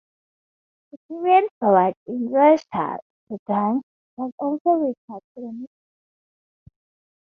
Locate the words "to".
5.35-5.35